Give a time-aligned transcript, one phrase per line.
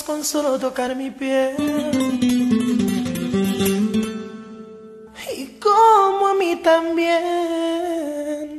[0.00, 1.54] con solo tocar mi piel.
[5.36, 8.58] Y como a mí también.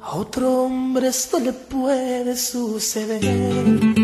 [0.00, 4.03] A otro hombre esto le puede suceder.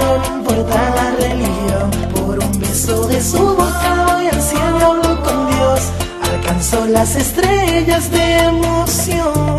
[0.17, 1.91] no importa la religión.
[2.13, 5.81] Por un beso de su boca voy al cielo, con Dios.
[6.31, 9.57] Alcanzó las estrellas de emoción.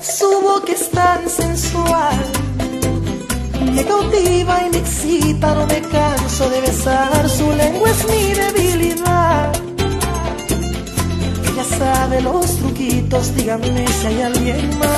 [0.00, 2.18] Su boca es tan sensual.
[3.74, 7.28] Me cautiva y me excita, no me canso de besar.
[7.28, 9.52] Su lengua es mi debilidad
[11.78, 14.97] sabe los truquitos, díganme si hay alguien más.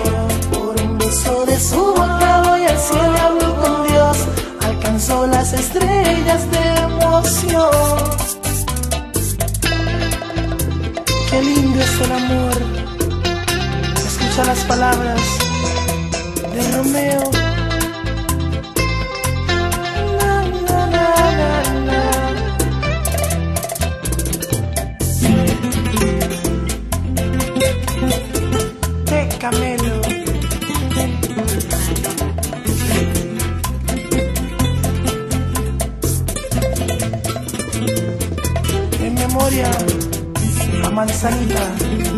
[12.01, 12.53] Lindo es el amor,
[14.05, 15.21] escucha las palabras
[16.53, 17.40] de Romeo.
[41.01, 42.10] I'm sorry.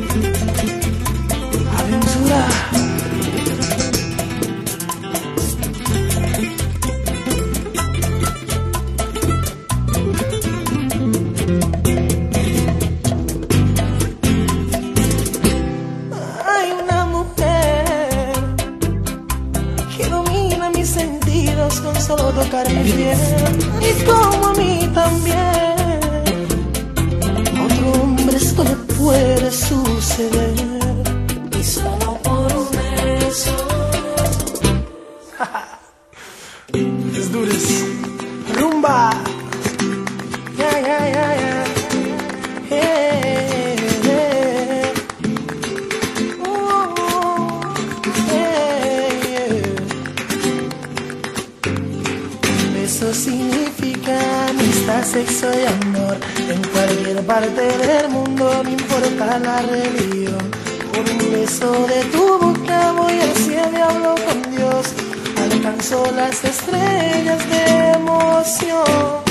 [55.26, 56.18] Sexo amor.
[56.50, 60.52] En cualquier parte del mundo, no importa la religión.
[60.92, 64.94] Por un beso de tu boca voy al cielo y hablo con Dios.
[65.42, 69.23] Alcanzó las estrellas de emoción.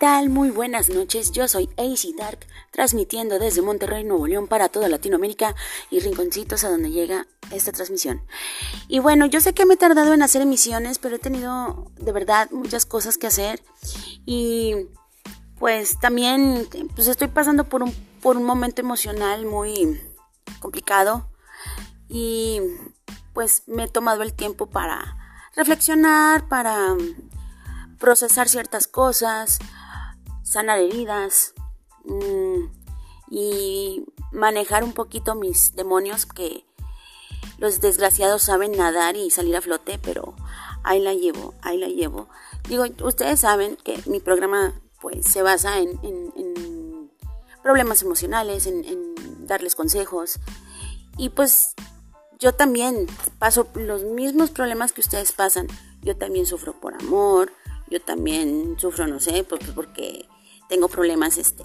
[0.00, 0.30] Tal?
[0.30, 1.30] Muy buenas noches.
[1.30, 5.54] Yo soy AC Dark, transmitiendo desde Monterrey, Nuevo León, para toda Latinoamérica
[5.90, 8.22] y rinconcitos a donde llega esta transmisión.
[8.88, 12.12] Y bueno, yo sé que me he tardado en hacer emisiones, pero he tenido de
[12.12, 13.62] verdad muchas cosas que hacer.
[14.24, 14.88] Y
[15.58, 17.92] pues también pues estoy pasando por un,
[18.22, 20.00] por un momento emocional muy
[20.60, 21.28] complicado.
[22.08, 22.62] Y
[23.34, 25.18] pues me he tomado el tiempo para
[25.54, 26.96] reflexionar, para
[27.98, 29.58] procesar ciertas cosas,
[30.50, 31.54] sanar heridas
[32.04, 32.64] mm,
[33.30, 36.64] y manejar un poquito mis demonios que
[37.58, 40.34] los desgraciados saben nadar y salir a flote, pero
[40.82, 42.28] ahí la llevo, ahí la llevo.
[42.68, 46.00] Digo, ustedes saben que mi programa pues se basa en,
[47.62, 50.40] problemas emocionales, en, en darles consejos.
[51.16, 51.74] Y pues
[52.40, 53.06] yo también
[53.38, 55.68] paso los mismos problemas que ustedes pasan.
[56.02, 57.52] Yo también sufro por amor,
[57.88, 60.26] yo también sufro, no sé, porque
[60.70, 61.64] tengo problemas este,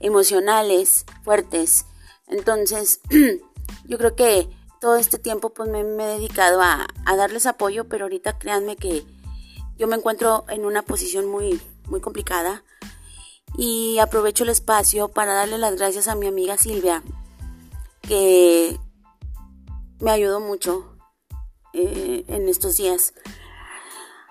[0.00, 1.86] emocionales fuertes.
[2.26, 3.00] Entonces,
[3.84, 4.50] yo creo que
[4.80, 9.06] todo este tiempo pues me, he dedicado a, darles apoyo, pero ahorita créanme que
[9.78, 12.64] yo me encuentro en una posición muy, muy complicada
[13.56, 17.02] y aprovecho el espacio para darle las gracias a mi amiga Silvia,
[18.02, 18.76] que
[20.00, 20.96] me ayudó mucho
[21.72, 23.14] eh, en estos días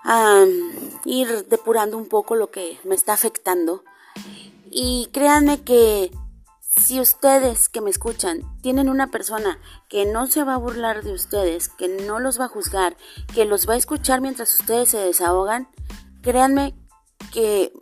[0.05, 0.45] a
[1.03, 3.83] ir depurando un poco lo que me está afectando.
[4.69, 6.11] Y créanme que
[6.59, 9.59] si ustedes que me escuchan tienen una persona
[9.89, 12.95] que no se va a burlar de ustedes, que no los va a juzgar,
[13.33, 15.69] que los va a escuchar mientras ustedes se desahogan,
[16.21, 16.75] créanme
[17.33, 17.73] que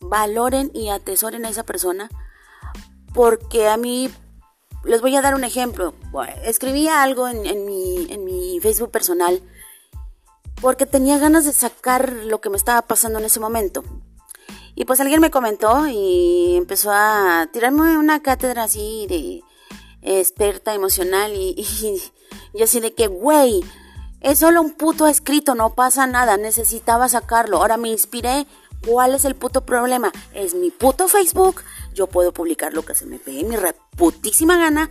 [0.00, 2.08] valoren y atesoren a esa persona
[3.12, 4.10] porque a mí
[4.84, 5.92] les voy a dar un ejemplo.
[6.44, 9.42] Escribía algo en, mi, en mi Facebook personal
[10.60, 13.84] porque tenía ganas de sacar lo que me estaba pasando en ese momento.
[14.74, 19.42] Y pues alguien me comentó y empezó a tirarme una cátedra así de
[20.02, 22.00] experta emocional y,
[22.54, 23.64] yo así de que, güey,
[24.20, 27.58] es solo un puto escrito, no pasa nada, necesitaba sacarlo.
[27.58, 28.46] Ahora me inspiré,
[28.86, 30.12] ¿cuál es el puto problema?
[30.32, 31.62] Es mi puto Facebook,
[31.94, 34.90] yo puedo publicar lo que se me pegue mi reputísima gana.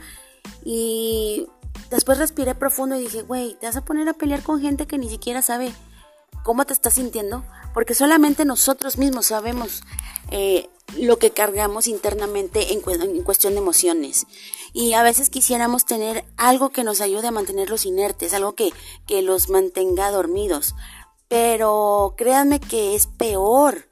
[0.64, 1.48] Y
[1.90, 4.98] después respiré profundo y dije, güey, te vas a poner a pelear con gente que
[4.98, 5.74] ni siquiera sabe
[6.44, 7.44] cómo te estás sintiendo,
[7.74, 9.84] porque solamente nosotros mismos sabemos
[10.32, 14.26] eh, lo que cargamos internamente en, en, cuestión de emociones.
[14.74, 18.72] Y a veces quisiéramos tener algo que nos ayude a mantenerlos inertes, algo que,
[19.06, 20.76] que los mantenga dormidos.
[21.28, 23.90] Pero créanme que es peor,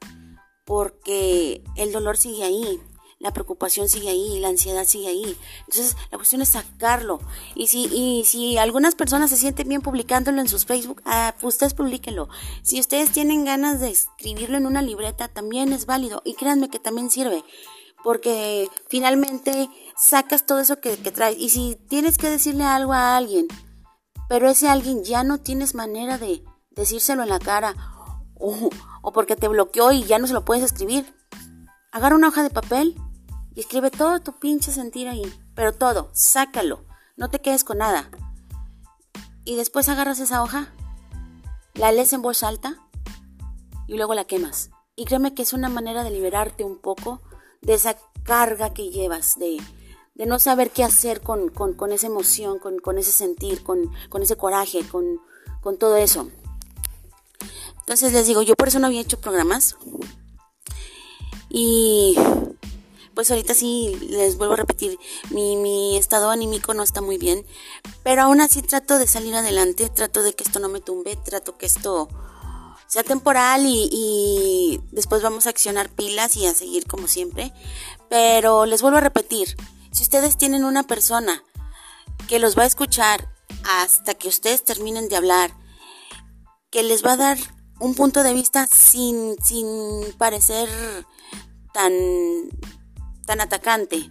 [0.64, 2.80] porque el dolor sigue ahí,
[3.18, 5.36] la preocupación sigue ahí, la ansiedad sigue ahí.
[5.60, 7.20] Entonces, la cuestión es sacarlo.
[7.54, 11.72] Y si, y si algunas personas se sienten bien publicándolo en sus Facebook, ah, ustedes
[11.72, 12.28] publiquenlo.
[12.62, 16.20] Si ustedes tienen ganas de escribirlo en una libreta, también es válido.
[16.24, 17.42] Y créanme que también sirve.
[18.04, 21.38] Porque finalmente sacas todo eso que, traes.
[21.38, 23.48] Y si tienes que decirle algo a alguien,
[24.28, 27.74] pero ese alguien ya no tienes manera de decírselo en la cara,
[28.38, 28.68] o,
[29.00, 31.14] o porque te bloqueó y ya no se lo puedes escribir,
[31.90, 32.94] agarra una hoja de papel
[33.56, 35.24] y escribe todo tu pinche sentir ahí,
[35.54, 36.84] pero todo, sácalo,
[37.16, 38.10] no te quedes con nada.
[39.44, 40.74] Y después agarras esa hoja,
[41.74, 42.76] la lees en voz alta
[43.88, 44.70] y luego la quemas.
[44.94, 47.22] Y créeme que es una manera de liberarte un poco
[47.62, 49.58] de esa carga que llevas, de,
[50.26, 51.50] no saber qué hacer con,
[51.92, 55.20] esa emoción, con, ese sentir, con, con ese coraje, con,
[55.62, 56.28] con todo eso.
[57.78, 59.76] Entonces les digo, yo por eso no había hecho programas.
[61.48, 62.16] Y
[63.16, 67.46] pues ahorita sí les vuelvo a repetir, mi, estado anímico no está muy bien,
[68.04, 71.56] pero aún así trato de salir adelante, trato de que esto no me tumbe, trato
[71.56, 72.10] que esto
[72.86, 77.54] sea temporal y, y después vamos a accionar pilas y a seguir como siempre.
[78.10, 79.56] Pero les vuelvo a repetir,
[79.92, 81.42] si ustedes tienen una persona
[82.28, 83.30] que los va a escuchar
[83.64, 85.56] hasta que ustedes terminen de hablar,
[86.70, 87.38] que les va a dar
[87.80, 89.66] un punto de vista sin, sin
[90.18, 90.68] parecer
[91.72, 91.92] tan
[93.26, 94.10] tan atacante.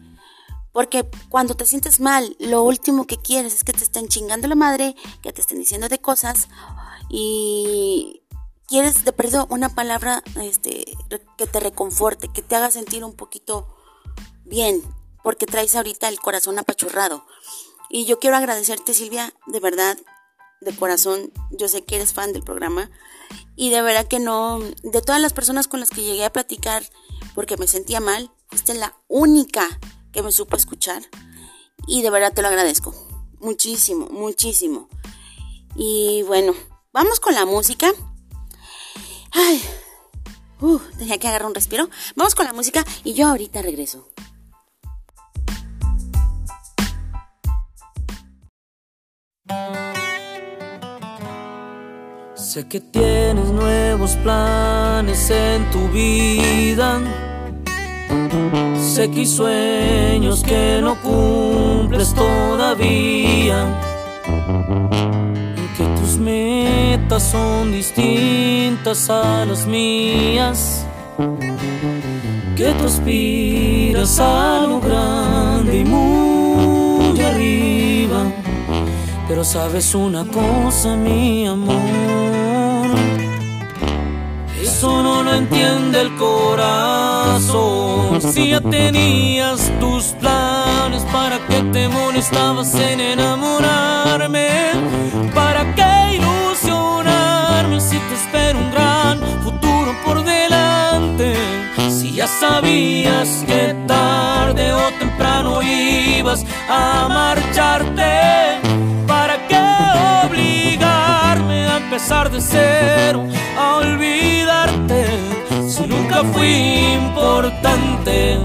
[0.72, 4.56] Porque cuando te sientes mal, lo último que quieres es que te estén chingando la
[4.56, 6.50] madre, que te estén diciendo de cosas
[7.10, 8.22] y
[8.68, 10.86] quieres de perdido una palabra este,
[11.38, 13.74] que te reconforte, que te haga sentir un poquito
[14.44, 14.82] bien,
[15.24, 17.26] porque traes ahorita el corazón apachurrado.
[17.90, 19.98] Y yo quiero agradecerte Silvia, de verdad,
[20.62, 22.90] de corazón, yo sé que eres fan del programa
[23.56, 26.84] y de verdad que no, de todas las personas con las que llegué a platicar
[27.34, 29.68] porque me sentía mal, esta es la única
[30.12, 31.04] que me supo escuchar
[31.88, 32.96] y de verdad te lo agradezco.
[33.40, 34.90] Muchísimo, muchísimo.
[35.76, 36.54] Y bueno,
[36.94, 37.92] vamos con la música.
[39.32, 39.62] Ay,
[40.62, 41.90] uh, tenía que agarrar un respiro.
[42.16, 44.10] Vamos con la música y yo ahorita regreso.
[52.36, 57.02] Sé que tienes nuevos planes en tu vida
[58.78, 63.66] Sé que hay sueños que no cumples todavía.
[65.56, 70.86] Y que tus metas son distintas a las mías.
[72.56, 78.32] Que tú aspiras a lo grande y muy arriba.
[79.28, 82.25] Pero sabes una cosa, mi amor.
[84.78, 87.56] Eso no entiende el corazón.
[88.22, 94.50] Si ya tenías tus planes, ¿para qué te molestabas en enamorarme?
[95.34, 101.38] ¿Para qué ilusionarme si te espero un gran futuro por delante?
[101.90, 108.65] Si ya sabías que tarde o temprano ibas a marcharte
[111.96, 113.26] empezar de cero,
[113.58, 115.06] a olvidarte.
[115.66, 118.38] Si nunca fui importante,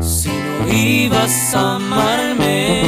[0.00, 2.82] si no ibas a amarme,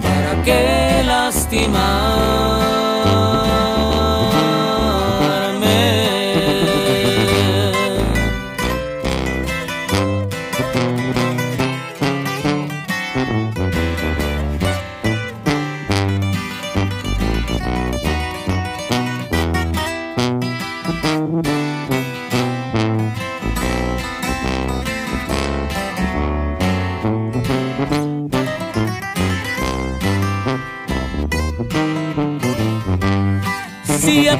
[0.00, 2.79] ¿para qué lastimar?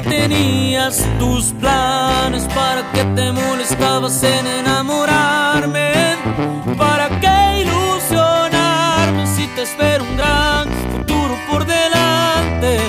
[0.01, 6.15] Tenías tus planes, para que te molestabas en enamorarme,
[6.77, 12.79] para qué ilusionarme si te espero un gran futuro por delante.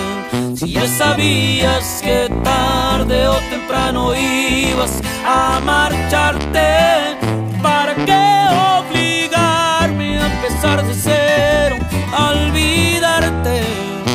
[0.57, 7.17] Si ya sabías que tarde o temprano ibas a marcharte,
[7.63, 8.47] ¿para qué
[8.81, 11.77] obligarme a empezar de cero,
[12.17, 13.63] a olvidarte?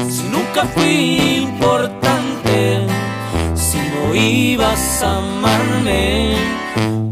[0.10, 2.17] Si nunca fui importante
[4.18, 6.36] ibas a amarme,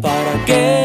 [0.02, 0.85] ¿para qué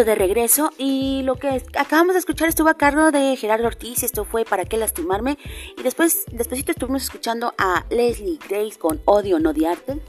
[0.00, 4.24] De regreso y lo que acabamos de escuchar estuvo a cargo de Gerardo Ortiz, esto
[4.24, 5.36] fue ¿Para qué lastimarme?
[5.76, 10.00] Y después, despuésito estuvimos escuchando a Leslie Grace con Odio no odiarte.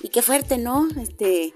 [0.00, 0.88] Y qué fuerte, ¿no?
[1.02, 1.52] Este,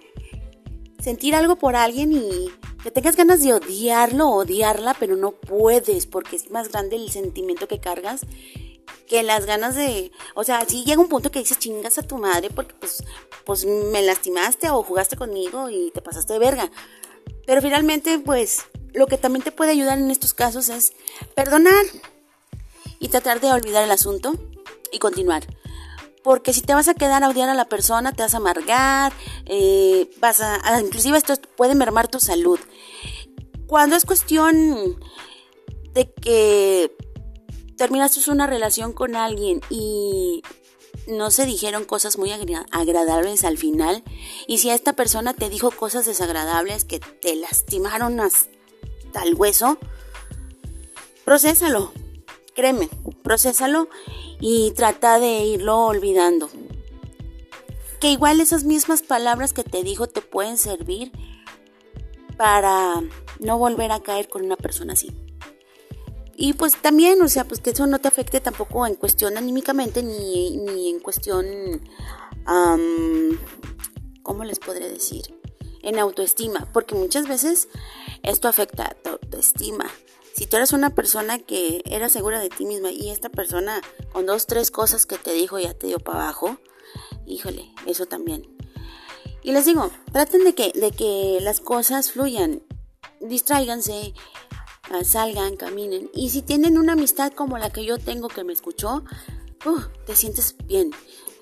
[1.01, 2.51] sentir algo por alguien y
[2.83, 7.67] que tengas ganas de odiarlo odiarla, pero no puedes porque es más grande el sentimiento
[7.67, 8.27] que cargas
[9.07, 12.19] que las ganas de, o sea, si llega un punto que dices chingas a tu
[12.19, 13.05] madre porque pues,
[13.45, 16.71] pues me lastimaste o jugaste conmigo y te pasaste de verga.
[17.47, 20.93] Pero finalmente, pues, lo que también te puede ayudar en estos casos es
[21.35, 21.85] perdonar
[22.99, 24.35] y tratar de olvidar el asunto
[24.93, 25.45] y continuar.
[26.23, 29.13] Porque si te vas a quedar a odiar a la persona, te vas a amargar,
[29.47, 32.61] eh, vas a, inclusive esto puede mermar tu salud.
[33.67, 34.99] Cuando es cuestión
[35.95, 36.95] de que
[37.77, 40.43] terminaste una relación con alguien y
[41.07, 44.03] no se dijeron cosas muy agradables al final,
[44.47, 49.79] y si esta persona te dijo cosas desagradables que te lastimaron hasta el hueso,
[51.25, 51.93] procésalo,
[52.55, 52.89] créeme,
[53.23, 53.89] procésalo
[54.41, 56.51] y trata de irlo olvidando.
[58.01, 61.13] Que igual esas mismas palabras que te dijo te pueden servir
[62.37, 63.01] para
[63.39, 65.11] no volver a caer con una persona así.
[66.43, 70.03] Y pues también, o sea, pues que eso no te afecte tampoco en cuestión anímicamente
[70.03, 71.47] ni, ni en cuestión,
[74.25, 75.23] ¿cómo les podré decir?
[75.83, 77.69] En autoestima, porque muchas veces
[78.25, 79.89] esto afecta a tu autoestima.
[80.35, 83.81] Si tú eres una persona que era segura de ti misma y esta persona
[84.13, 86.59] con dos, tres cosas que te dijo ya te dio para abajo,
[87.25, 88.49] híjole, eso también.
[89.45, 92.65] Y les digo, traten de que, de que las cosas fluyan,
[93.21, 94.13] distráiganse,
[95.05, 96.11] salgan, caminen.
[96.15, 99.05] Y si tienen una amistad como la que yo tengo que me escuchó,
[99.65, 100.91] uh, te sientes bien.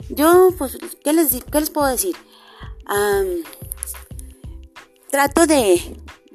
[0.09, 2.17] Yo, pues, ¿qué les, qué les puedo decir?
[5.11, 5.81] trato de,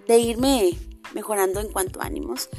[0.08, 0.72] de, irme
[1.14, 2.50] mejorando en cuanto ánimos.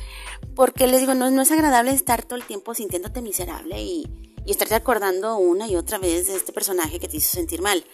[0.54, 4.06] Porque les digo, no, no es agradable estar todo el tiempo sintiéndote miserable y,
[4.44, 7.84] y estarte acordando una y otra vez de este personaje que te hizo sentir mal.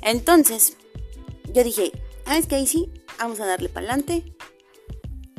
[0.00, 0.78] Entonces,
[1.52, 1.92] yo dije,
[2.24, 4.34] ¿sabes qué, sí Vamos a darle para adelante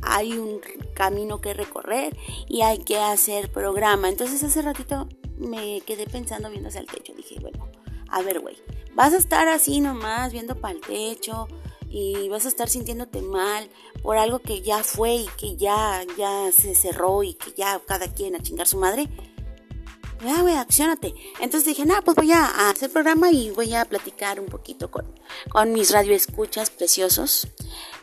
[0.05, 0.61] hay un
[0.93, 2.15] camino que recorrer
[2.47, 4.09] y hay que hacer programa.
[4.09, 7.13] Entonces hace ratito me quedé pensando viendo hacia el techo.
[7.13, 7.69] Dije, bueno,
[8.09, 8.57] a ver, güey,
[8.93, 11.47] vas a estar así nomás viendo para el techo
[11.89, 13.69] y vas a estar sintiéndote mal
[14.01, 18.07] por algo que ya fue y que ya, ya se cerró y que ya cada
[18.07, 19.09] quien a chingar su madre.
[20.23, 21.13] Ya, güey, accionate.
[21.39, 25.05] Entonces dije, nada, pues voy a, hacer programa y voy a platicar un poquito con,
[25.49, 27.47] con mis radioescuchas preciosos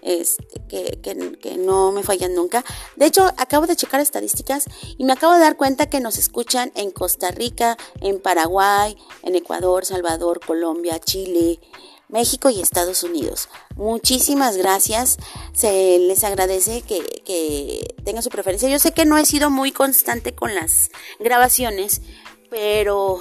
[0.03, 2.64] este, que, no me fallan nunca.
[2.96, 4.66] De hecho, acabo de checar estadísticas
[4.98, 9.35] y me acabo de dar cuenta que nos escuchan en Costa Rica, en Paraguay, en
[9.37, 11.61] Ecuador, Salvador, Colombia, Chile,
[12.09, 13.48] México y Estados Unidos.
[13.76, 15.18] Muchísimas gracias.
[15.52, 18.68] Se les agradece que, tengan su preferencia.
[18.68, 22.02] Yo sé que no he sido muy constante con las grabaciones,
[22.50, 23.20] pero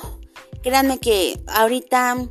[0.63, 2.27] créanme que ahorita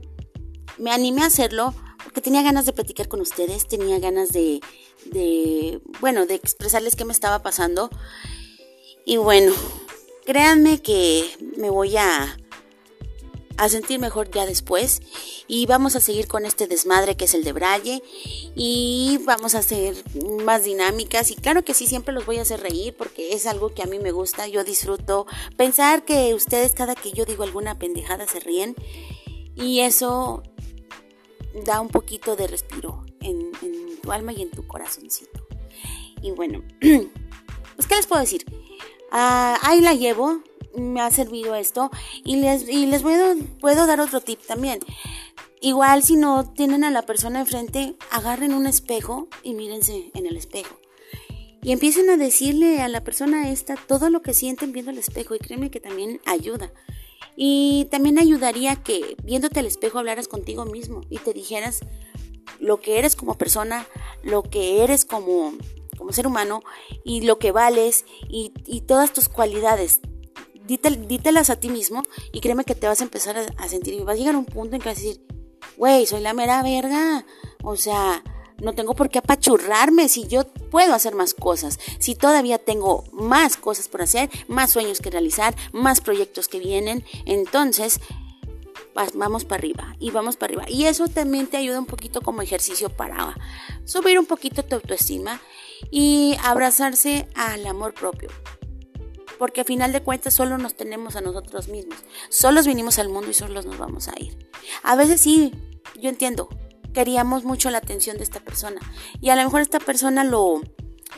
[0.79, 4.61] me animé a hacerlo porque tenía ganas de platicar con ustedes, tenía ganas de,
[5.07, 7.91] de, bueno, de expresarles qué me estaba pasando.
[9.05, 9.53] Y bueno,
[10.25, 12.37] créanme que me voy a,
[13.61, 15.03] a sentir mejor ya después.
[15.47, 18.03] Y vamos a seguir con este desmadre que es el de Braille.
[18.55, 19.95] Y vamos a hacer
[20.45, 21.31] más dinámicas.
[21.31, 23.87] Y claro que sí, siempre los voy a hacer reír porque es algo que a
[23.87, 28.41] mí me gusta, yo disfruto pensar que ustedes cada que yo digo alguna pendejada se
[28.41, 28.75] ríen.
[29.55, 30.43] Y eso
[31.67, 33.51] da un poquito de respiro en,
[34.01, 35.47] tu alma y en tu corazoncito.
[36.23, 38.47] Y bueno, pues ¿qué les puedo decir?
[39.11, 40.43] Ah, ahí la llevo,
[40.77, 41.91] me ha servido esto
[42.25, 44.81] y les, y les puedo, puedo dar otro tip también.
[45.61, 50.37] Igual si no tienen a la persona enfrente, agarren un espejo y mírense en el
[50.37, 50.79] espejo.
[51.63, 55.35] Y empiecen a decirle a la persona esta todo lo que sienten viendo el espejo
[55.35, 56.73] y créeme que también ayuda.
[57.37, 61.81] Y también ayudaría que viéndote al espejo hablaras contigo mismo y te dijeras
[62.59, 63.87] lo que eres como persona,
[64.23, 65.53] lo que eres como,
[66.01, 66.63] como ser humano
[67.05, 68.51] y lo que vales y,
[68.89, 70.01] todas tus cualidades.
[70.67, 74.15] dítelas a ti mismo y créeme que te vas a empezar a, sentir y vas
[74.15, 75.21] a llegar a un punto en que vas a decir,
[75.77, 77.27] güey, soy la mera verga.
[77.63, 78.25] O sea,
[78.63, 83.59] no tengo por qué apachurrarme si yo puedo hacer más cosas, si todavía tengo más
[83.59, 88.01] cosas por hacer, más sueños que realizar, más proyectos que vienen, entonces
[89.15, 90.65] vamos para arriba y vamos para arriba.
[90.69, 93.37] Y eso también te ayuda un poquito como ejercicio para
[93.85, 95.41] subir un poquito tu autoestima
[95.91, 98.29] y abrazarse al amor propio.
[99.39, 101.99] Porque a final de cuentas solo nos tenemos a nosotros mismos.
[102.29, 104.51] Solos vinimos al mundo y solos nos vamos a ir.
[104.83, 105.55] A veces sí,
[105.99, 106.49] yo entiendo,
[106.93, 108.81] queríamos mucho la atención de esta persona.
[109.21, 110.61] Y a lo mejor esta persona lo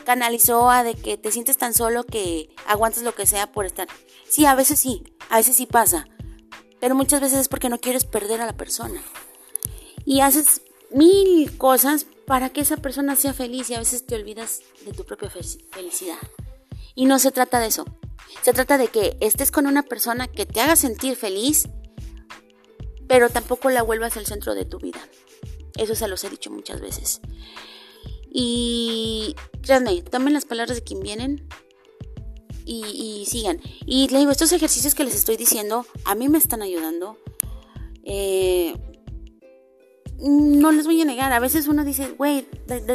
[0.05, 3.87] canalizó a de que te sientes tan solo que aguantas lo que sea por estar.
[4.29, 6.07] Sí, a veces sí, a veces sí pasa.
[6.79, 9.01] Pero muchas veces es porque no quieres perder a la persona.
[10.05, 14.61] Y haces mil cosas para que esa persona sea feliz y a veces te olvidas
[14.85, 16.17] de tu propia felicidad.
[16.95, 17.85] Y no se trata de eso.
[18.41, 21.67] Se trata de que estés con una persona que te haga sentir feliz,
[23.07, 24.99] pero tampoco la vuelvas al centro de tu vida.
[25.77, 27.21] Eso se los he dicho muchas veces.
[28.31, 31.47] Y créanme, tomen las palabras de quien vienen
[32.65, 33.61] y, sigan.
[33.85, 37.17] Y les digo, estos ejercicios que les estoy diciendo, a mí me están ayudando.
[38.03, 38.75] Eh,
[40.23, 42.47] no les voy a negar, a veces uno dice, güey,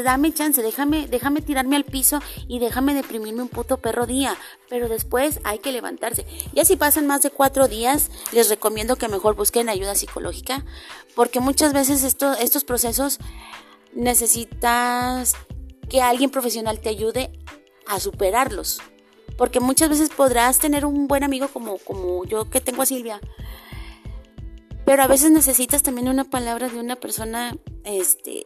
[0.02, 4.34] dame chance, déjame, déjame tirarme al piso y déjame deprimirme un puto perro día,
[4.70, 6.24] pero después hay que levantarse.
[6.54, 10.64] Ya si pasan más de cuatro días, les recomiendo que mejor busquen ayuda psicológica,
[11.14, 13.18] porque muchas veces estos procesos
[13.92, 15.34] necesitas
[15.90, 17.30] que alguien profesional te ayude
[17.86, 18.80] a superarlos.
[19.36, 23.20] Porque muchas veces podrás tener un buen amigo como, como yo que tengo a Silvia,
[24.88, 28.42] pero a veces necesitas también una palabra de una persona este,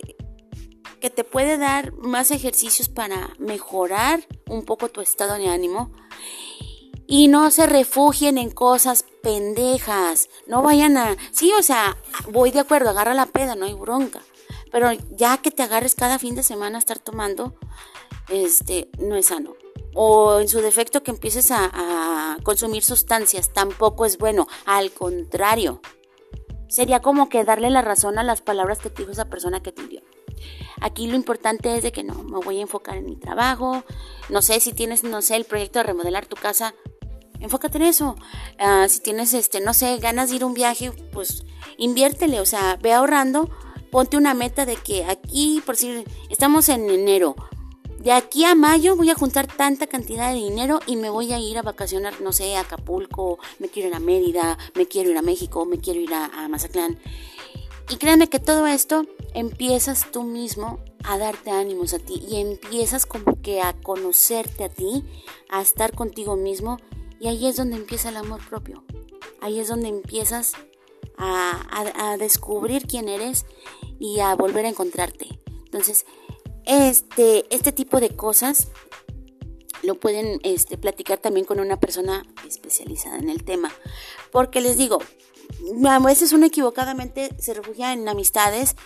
[1.01, 5.93] que te puede dar más ejercicios para mejorar un poco tu estado de ánimo.
[7.07, 10.29] Y no se refugien en cosas pendejas.
[10.49, 11.17] No vayan a...
[11.31, 11.97] Sí, o sea,
[12.33, 14.21] voy de acuerdo, agarra la peda, no hay bronca.
[14.73, 17.55] Pero ya que te agarres cada fin de semana a estar tomando,
[18.31, 19.55] este, no es sano.
[19.95, 24.49] O en su defecto que empieces a, a consumir sustancias, tampoco es bueno.
[24.67, 25.81] Al contrario,
[26.73, 29.73] Sería como que darle la razón a las palabras que te dijo esa persona que
[29.73, 30.01] te dio.
[30.81, 33.85] Aquí lo importante es de que no, me voy a enfocar en mi trabajo.
[34.31, 36.75] No sé si tienes, no sé, el proyecto de remodelar tu casa,
[37.41, 38.17] enfócate en eso.
[38.59, 41.45] Ah, si tienes, este, no sé, ganas de ir a un viaje, pues
[41.77, 43.51] inviértele, o sea, ve ahorrando,
[43.91, 47.37] ponte una meta de que aquí, por si estamos en enero,
[48.03, 51.39] de aquí a mayo voy a juntar tanta cantidad de dinero y me voy a
[51.39, 55.19] ir a vacacionar, no sé, a Acapulco, me quiero ir a Mérida, me quiero ir
[55.19, 56.99] a México, me quiero ir a, a Mazatlán.
[57.89, 63.07] Y créanme que todo esto empiezas tú mismo a darte ánimos a ti y empiezas
[63.07, 65.05] como que a conocerte a ti,
[65.49, 66.79] a estar contigo mismo
[67.21, 68.83] y ahí es donde empieza el amor propio.
[69.41, 70.55] Ahí es donde empiezas
[71.19, 73.47] a, a descubrir quién eres
[74.01, 75.39] y a volver a encontrarte.
[75.65, 76.05] Entonces,
[76.67, 78.69] este, este tipo de cosas
[79.83, 83.73] lo pueden este, platicar también con una persona especializada en el tema.
[84.31, 84.99] Porque les digo,
[85.89, 88.77] a veces uno equivocadamente se refugia en amistades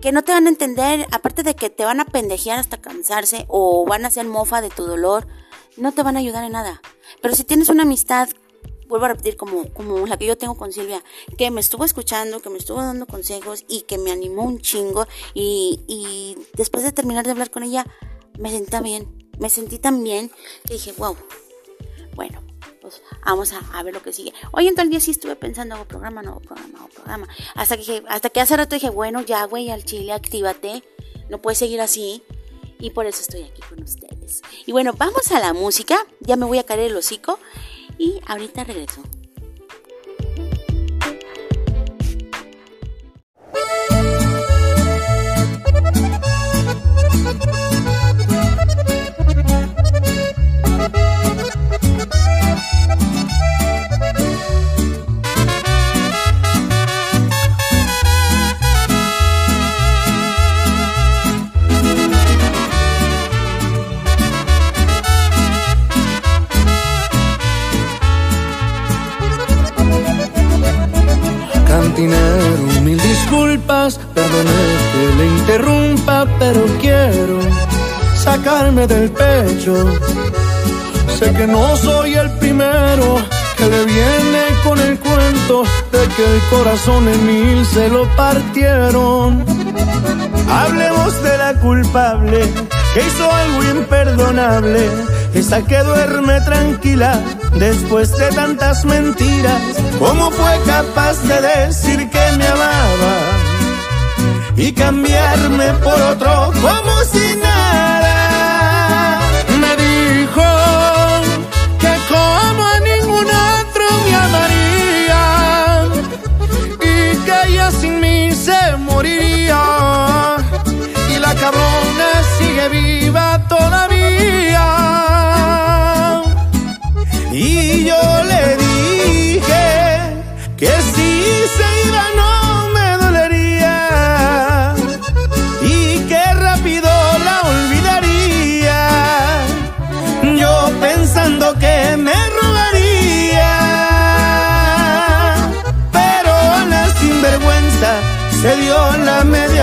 [0.00, 3.44] que no te van a entender, aparte de que te van a pendejear hasta cansarse
[3.48, 5.28] o van a hacer mofa de tu dolor,
[5.76, 6.82] no te van a ayudar en nada.
[7.20, 8.28] Pero si tienes una amistad
[8.92, 11.02] vuelvo a repetir, como, como la que yo tengo con Silvia,
[11.38, 15.06] que me estuvo escuchando, que me estuvo dando consejos y que me animó un chingo.
[15.34, 17.86] Y, después de terminar de hablar con ella,
[18.38, 20.30] me sentí bien, me sentí tan bien
[20.66, 21.16] que dije, wow,
[22.14, 22.42] bueno,
[22.82, 24.34] pues vamos a, ver lo que sigue.
[24.52, 27.28] Hoy en tal día sí estuve pensando, hago programa, no programa, hago programa.
[27.54, 30.84] Hasta que, hasta que hace rato dije, bueno, ya, güey, al chile, actívate.
[31.30, 32.22] No puedes seguir así.
[32.78, 34.42] Y por eso estoy aquí con ustedes.
[34.66, 35.96] Y bueno, vamos a la música.
[36.20, 37.38] Ya me voy a caer el hocico
[38.02, 39.00] y ahorita regreso.
[86.84, 89.44] Corazón en mil se lo partieron.
[90.50, 92.40] Hablemos de la culpable
[92.94, 94.90] que hizo algo imperdonable,
[95.34, 97.20] esa que duerme tranquila
[97.54, 99.62] después de tantas mentiras.
[99.98, 103.16] ¿Cómo fue capaz de decir que me amaba
[104.56, 108.01] y cambiarme por otro como si nada?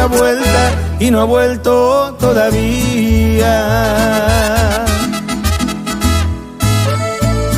[0.08, 3.56] Vuelta y no ha vuelto todavía.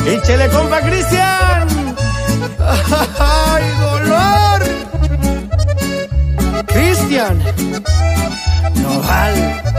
[0.06, 1.68] Échele compa Cristian.
[3.18, 4.62] ¡Ay, dolor!
[6.66, 7.42] Cristian.
[8.74, 9.71] No vale.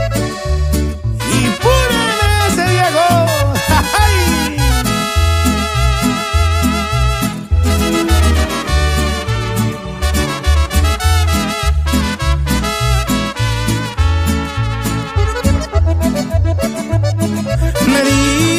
[18.04, 18.53] Me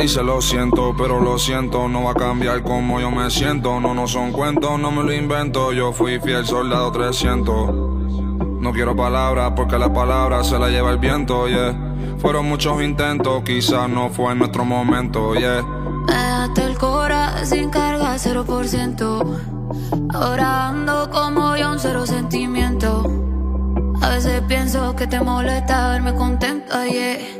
[0.00, 3.80] dice lo siento, pero lo siento, no va a cambiar como yo me siento.
[3.80, 5.72] No, no son cuentos, no me lo invento.
[5.72, 7.74] Yo fui fiel soldado 300.
[8.60, 11.76] No quiero palabras porque la palabra se la lleva el viento, yeah.
[12.18, 15.62] Fueron muchos intentos, quizás no fue nuestro momento, yeah.
[15.62, 19.38] Me dejaste el cora sin carga, 0%.
[20.14, 23.02] Ahora ando como yo, un cero sentimiento.
[24.00, 27.39] A veces pienso que te molesta verme contento, yeah.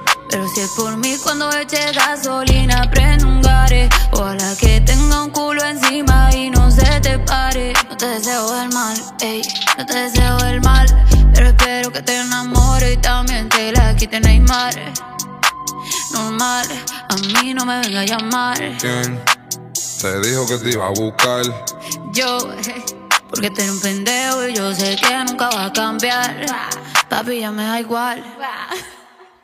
[0.31, 3.89] Pero si es por mí cuando eche gasolina, prendo un gare.
[4.13, 7.73] Ojalá que tenga un culo encima y no se te pare.
[7.89, 9.41] No te deseo el mal, ey,
[9.77, 10.87] no te deseo el mal.
[11.33, 14.73] Pero espero que te enamore y también te la quite Neymar.
[16.13, 16.65] Normal,
[17.09, 18.57] a mí no me venga a llamar.
[18.79, 19.19] ¿Quién
[20.01, 21.43] te dijo que te iba a buscar?
[22.13, 22.37] Yo,
[23.29, 26.45] porque tú eres un pendejo y yo sé que nunca va a cambiar.
[27.09, 28.23] Papi, ya me da igual.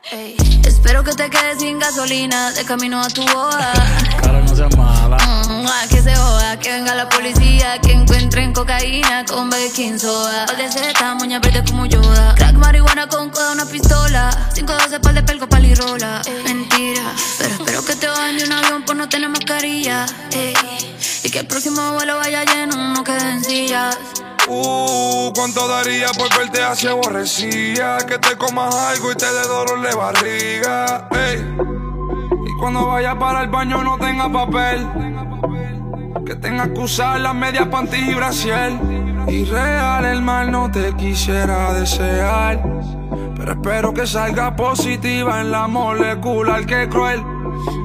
[0.09, 0.37] Ey,
[0.77, 3.73] Espero que te quedes sin gasolina de camino a tu boda.
[4.21, 5.17] Cara, no seas mala.
[5.17, 10.45] Mm, ah, que se joda, que venga la policía, que encuentren cocaína con King soda.
[10.45, 12.35] Pal de seta, moña verde como Yoda.
[12.35, 14.29] Crack marihuana con coda, una pistola.
[14.53, 16.21] 512 pal de pelco, palirola.
[16.45, 20.05] Mentira, pero espero que te bajen de un avión por no tener mascarilla.
[20.31, 20.53] ey.
[21.23, 23.97] Y que el próximo vuelo vaya lleno, no queden sillas.
[24.49, 27.97] Uh, ¿cuánto daría por verte así aborrecida?
[28.07, 30.66] Que te comas algo y te dé dolor de barriga.
[32.45, 34.87] Y cuando vayas para el baño no tenga papel.
[36.25, 38.73] Que tengas que usar las medias panties y brasier.
[39.27, 42.61] Y real el mal no te quisiera desear.
[43.35, 47.23] Pero espero que salga positiva en la molecular que cruel.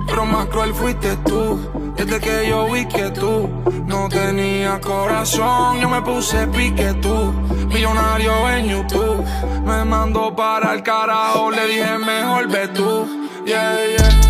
[0.06, 1.81] Pero más cruel fuiste tú.
[1.96, 3.48] Desde que yo vi que tú
[3.86, 7.32] no tenías corazón, yo me puse pique tú.
[7.68, 9.24] Millonario en YouTube,
[9.64, 13.06] me mandó para el carajo, le dije mejor ve tú.
[13.46, 14.20] Yeah, yeah.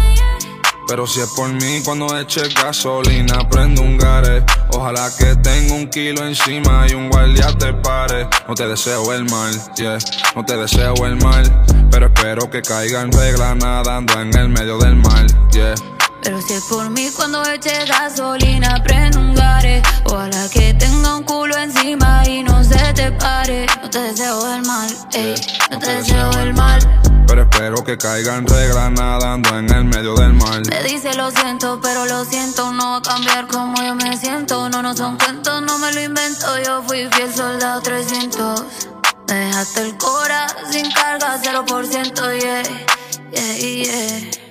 [0.88, 4.44] Pero si es por mí, cuando eche gasolina, prendo un gare.
[4.70, 8.28] Ojalá que tenga un kilo encima y un guardia te pare.
[8.48, 9.98] No te deseo el mal, yeah,
[10.34, 11.44] no te deseo el mal.
[11.90, 15.74] Pero espero que caiga en regla nadando en el medio del mar, yeah.
[16.22, 19.82] Pero si es por mí cuando eche gasolina, prendo un gare.
[20.04, 23.66] Ojalá que tenga un culo encima y no se te pare.
[23.82, 25.34] No te deseo el mal, ey,
[25.70, 26.80] no te deseo el mal.
[27.26, 30.62] Pero espero que caiga en regla nadando en el medio del mar.
[30.68, 34.68] Me dice lo siento, pero lo siento, no va a cambiar como yo me siento.
[34.68, 36.46] No, no son cuentos, no me lo invento.
[36.64, 38.64] Yo fui fiel soldado 300.
[39.28, 42.62] Me dejaste el cora sin carga, 0%, yeah,
[43.32, 44.41] yeah, yeah.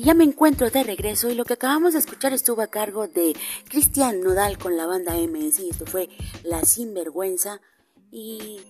[0.00, 3.06] Y ya me encuentro de regreso y lo que acabamos de escuchar estuvo a cargo
[3.06, 3.36] de
[3.68, 6.08] Cristian Nodal con la banda MS y esto fue
[6.42, 7.60] La Sinvergüenza
[8.10, 8.62] y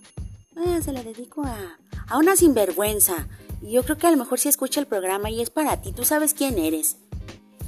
[0.56, 3.28] eh, se la dedico a, a una sinvergüenza.
[3.62, 5.92] Y yo creo que a lo mejor si escucha el programa y es para ti,
[5.92, 6.96] tú sabes quién eres.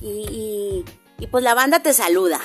[0.01, 0.85] Y,
[1.21, 2.41] y, pues la banda te saluda.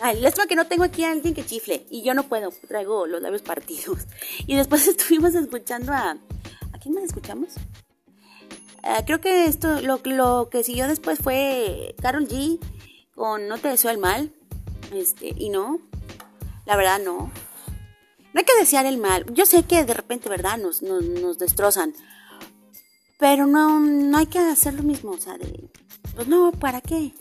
[0.00, 1.86] Ay, lástima que no tengo aquí a alguien que chifle.
[1.88, 4.00] Y yo no puedo, traigo los labios partidos.
[4.46, 6.10] Y después estuvimos escuchando a...
[6.10, 7.54] ¿A quién más escuchamos?
[8.88, 12.58] Eh, creo que esto, lo, lo, que siguió después fue Carol G
[13.14, 14.32] con No te deseo el mal.
[14.94, 15.78] Este, y no,
[16.64, 17.30] la verdad no.
[18.32, 19.26] No hay que desear el mal.
[19.34, 20.56] Yo sé que de repente, ¿verdad?
[20.56, 21.92] Nos, nos, nos destrozan.
[23.18, 25.10] Pero no, no hay que hacer lo mismo.
[25.10, 25.68] O sea, de,
[26.14, 27.12] pues no, ¿para qué?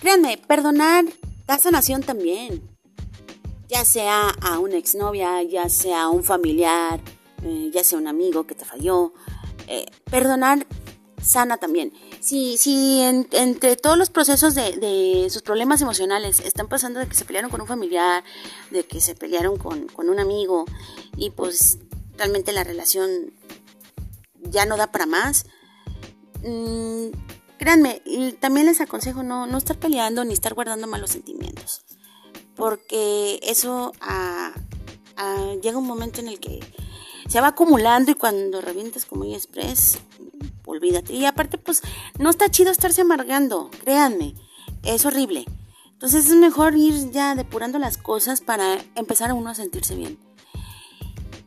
[0.00, 1.04] Créanme, perdonar
[1.46, 2.68] da sanación también.
[3.68, 7.00] Ya sea a una exnovia, ya sea a un familiar,
[7.44, 9.12] eh, ya sea un amigo que te falló.
[9.72, 10.66] Eh, perdonar
[11.22, 11.92] sana también.
[12.20, 17.24] Si, si entre todos los procesos de, sus problemas emocionales están pasando de que se
[17.24, 18.24] pelearon con un familiar,
[18.70, 20.64] de que se pelearon con, un amigo
[21.16, 21.78] y pues
[22.16, 23.32] realmente la relación
[24.42, 25.46] ya no da para más,
[26.42, 27.08] mm,
[27.58, 28.02] créanme,
[28.40, 31.84] también les aconsejo no, no estar peleando ni estar guardando malos sentimientos,
[32.56, 33.92] porque eso
[35.62, 36.60] llega un momento en el que
[37.30, 40.00] se va acumulando y cuando revientes como express,
[40.64, 41.12] olvídate.
[41.12, 41.80] Y aparte, pues,
[42.18, 44.34] no está chido estarse amargando, créanme,
[44.82, 45.44] es horrible.
[45.92, 50.18] Entonces es mejor ir ya depurando las cosas para empezar a uno a sentirse bien.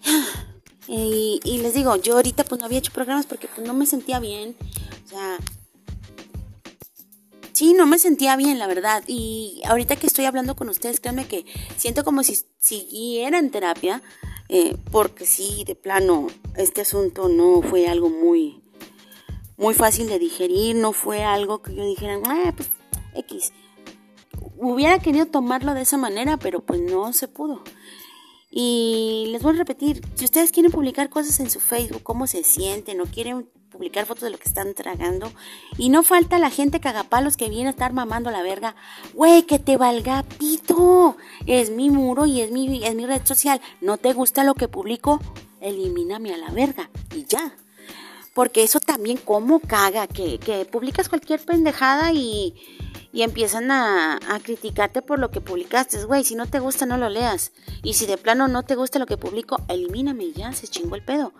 [0.86, 3.86] Y, y, les digo, yo ahorita pues no había hecho programas porque pues no me
[3.86, 4.54] sentía bien.
[5.06, 5.38] O sea,
[7.54, 9.02] sí, no me sentía bien, la verdad.
[9.08, 11.46] Y ahorita que estoy hablando con ustedes, créanme que
[11.78, 14.04] siento como si siguiera en terapia
[14.50, 18.62] eh, porque sí, de plano, este asunto no fue algo muy,
[19.58, 22.70] muy fácil de digerir, no fue algo que yo dijera, ah, pues
[23.16, 23.54] X.
[24.58, 27.64] Hubiera querido tomarlo de esa manera, pero pues no se pudo.
[28.56, 32.44] Y les voy a repetir, si ustedes quieren publicar cosas en su Facebook, cómo se
[32.44, 35.32] sienten o quieren publicar fotos de lo que están tragando.
[35.80, 38.76] Y no falta la gente cagapalos que viene a estar mamando la verga.
[39.16, 41.18] Güey, que te valga pito.
[41.48, 43.60] Es mi muro y es mi, es mi red social.
[43.82, 45.20] ¿No te gusta lo que publico?
[45.60, 46.92] Elimíname a la verga.
[47.16, 47.56] Y ya.
[48.34, 52.56] Porque eso también como caga, que, que publicas cualquier pendejada y
[53.14, 56.04] y empiezan a, criticarte por lo que publicaste.
[56.04, 57.52] Güey, si no te gusta, no lo leas.
[57.84, 61.06] Y si de plano no te gusta lo que publico, elimíname ya, se chingó el
[61.06, 61.32] pedo.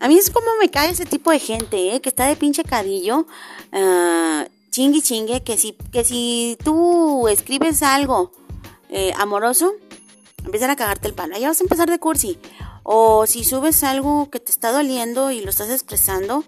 [0.00, 2.00] A mí es como me cae ese tipo de gente, ¿eh?
[2.00, 3.26] Que está de pinche cadillo.
[3.72, 8.32] Uh, chingue chingue, que si, que si tú escribes algo
[8.88, 9.72] eh, amoroso,
[10.44, 11.38] empiezan a cagarte el palo.
[11.38, 12.38] Ya vas a empezar de cursi.
[12.84, 16.44] O si subes algo que te está doliendo y lo estás expresando,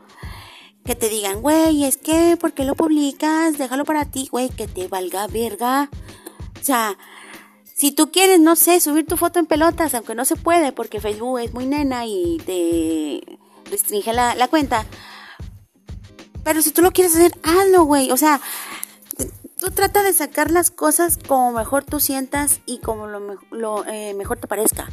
[0.84, 3.58] que te digan, güey, es que, ¿por qué lo publicas?
[3.58, 5.90] Déjalo para ti, güey, que te valga verga.
[6.60, 6.96] O sea,
[7.74, 11.00] si tú quieres, no sé, subir tu foto en pelotas, aunque no se puede porque
[11.00, 13.38] Facebook es muy nena y te
[13.70, 14.86] restringe la, cuenta.
[16.44, 18.10] Pero si tú lo quieres hacer, hazlo, güey.
[18.12, 18.40] O sea,
[19.58, 24.14] tú trata de sacar las cosas como mejor tú sientas y como lo, lo eh,
[24.14, 24.88] mejor te parezca.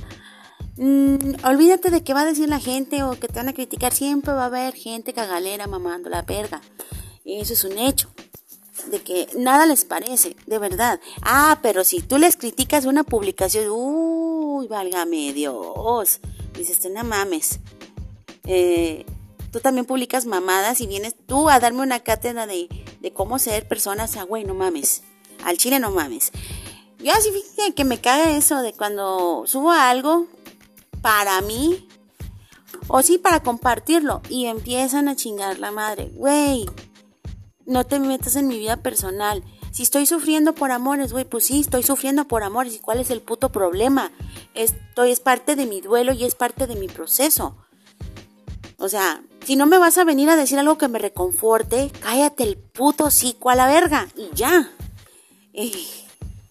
[0.75, 3.93] Mm, olvídate de qué va a decir la gente o que te van a criticar.
[3.93, 6.61] Siempre va a haber gente cagalera mamando la verga.
[7.25, 8.09] Eso es un hecho.
[8.89, 10.99] De que nada les parece, de verdad.
[11.21, 16.19] Ah, pero si tú les criticas una publicación, uy, válgame Dios.
[16.57, 17.59] Dices, no mames.
[18.45, 19.05] Eh,
[19.51, 22.67] tú también publicas mamadas y vienes tú a darme una cátedra de,
[22.99, 24.05] de cómo ser persona.
[24.05, 25.03] O sea, güey, no mames.
[25.43, 26.31] Al chile no mames.
[26.99, 30.27] Yo así fíjate que me caga eso de cuando subo algo
[31.03, 31.85] para mí
[32.87, 36.11] o sí para compartirlo y empiezan a chingar la madre.
[36.15, 36.65] Güey,
[37.65, 39.43] no te metas en mi vida personal.
[39.71, 42.75] Si estoy sufriendo por amores, güey, pues sí, estoy sufriendo por amores.
[42.75, 44.11] ¿Y cuál es el puto problema?
[44.53, 47.57] Esto es parte de mi duelo y es parte de mi proceso.
[48.77, 52.43] O sea, si no me vas a venir a decir algo que me reconforte, cállate
[52.43, 54.71] el puto psico a la verga y ya.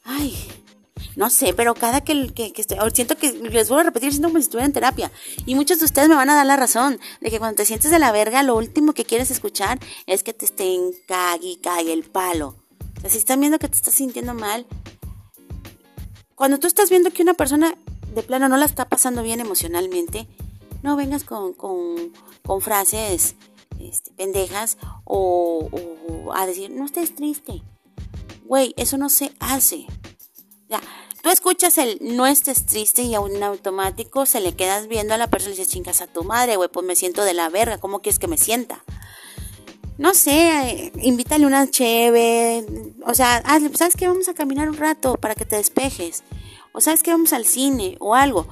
[0.04, 0.61] ay.
[1.16, 4.28] No sé, pero cada que, que, que estoy, siento que les voy a repetir, siento
[4.28, 5.12] como si estuviera en terapia.
[5.44, 7.90] Y muchos de ustedes me van a dar la razón de que cuando te sientes
[7.90, 11.92] de la verga, lo último que quieres escuchar es que te estén cague y cague
[11.92, 12.56] el palo.
[12.96, 14.66] O sea, si están viendo que te estás sintiendo mal,
[16.34, 17.74] cuando tú estás viendo que una persona
[18.14, 20.26] de plano no la está pasando bien emocionalmente,
[20.82, 22.12] no vengas con, con,
[22.44, 23.36] con frases
[23.80, 27.62] este, pendejas o, o a decir, no estés triste.
[28.44, 29.86] Güey, eso no se hace.
[30.72, 30.80] Ya,
[31.22, 35.18] tú escuchas el no estés triste y a un automático se le quedas viendo a
[35.18, 37.78] la persona y dices, chingas a tu madre, güey, pues me siento de la verga,
[37.78, 38.82] ¿cómo quieres que me sienta?
[39.98, 42.66] no sé, invítale una cheve,
[43.06, 43.42] o sea,
[43.74, 44.08] ¿sabes qué?
[44.08, 46.24] Vamos a caminar un rato para que te despejes,
[46.72, 48.48] o sabes que vamos al cine o algo.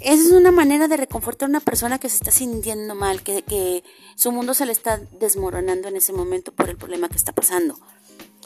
[0.00, 3.42] Esa es una manera de reconfortar a una persona que se está sintiendo mal, que,
[3.42, 3.82] que
[4.16, 7.78] su mundo se le está desmoronando en ese momento por el problema que está pasando.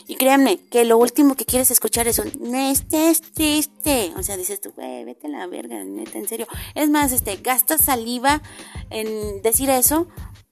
[0.08, 4.12] Y créanme que lo último que quieres escuchar es un, no estés triste.
[4.16, 6.48] O sea, dices tú, güey, vete a la verga, neta, en serio.
[6.74, 8.40] Es más, este, gastas saliva
[8.88, 10.08] en decir eso